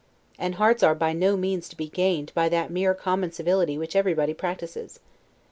[0.39, 3.95] and hearts are by no means to be gained by that mere common civility which
[3.95, 4.99] everybody practices.